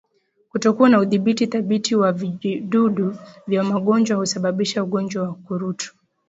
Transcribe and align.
Kutokuwa 0.51 0.89
na 0.89 0.99
udhibiti 0.99 1.47
thabiti 1.47 1.95
wa 1.95 2.11
vijidudu 2.11 3.15
vya 3.47 3.63
magonjwa 3.63 4.17
husababisha 4.17 4.83
ugonjwa 4.83 5.23
wa 5.23 5.29
ukurutu 5.29 5.95